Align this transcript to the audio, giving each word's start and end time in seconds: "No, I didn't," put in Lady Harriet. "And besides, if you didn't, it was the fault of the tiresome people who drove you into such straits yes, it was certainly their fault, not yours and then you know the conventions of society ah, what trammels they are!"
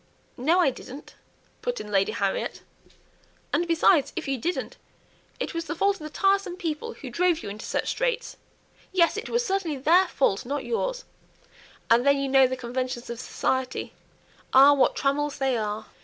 "No, 0.37 0.59
I 0.61 0.71
didn't," 0.71 1.13
put 1.61 1.79
in 1.79 1.91
Lady 1.91 2.11
Harriet. 2.11 2.63
"And 3.53 3.67
besides, 3.67 4.11
if 4.15 4.27
you 4.27 4.35
didn't, 4.35 4.77
it 5.39 5.53
was 5.53 5.65
the 5.65 5.75
fault 5.75 5.97
of 5.97 6.01
the 6.01 6.09
tiresome 6.09 6.55
people 6.57 6.93
who 6.93 7.11
drove 7.11 7.43
you 7.43 7.49
into 7.49 7.67
such 7.67 7.89
straits 7.89 8.35
yes, 8.91 9.15
it 9.15 9.29
was 9.29 9.45
certainly 9.45 9.77
their 9.77 10.07
fault, 10.07 10.43
not 10.43 10.65
yours 10.65 11.05
and 11.91 12.03
then 12.03 12.17
you 12.17 12.27
know 12.29 12.47
the 12.47 12.57
conventions 12.57 13.11
of 13.11 13.19
society 13.19 13.93
ah, 14.53 14.73
what 14.73 14.95
trammels 14.95 15.37
they 15.37 15.55
are!" 15.55 15.85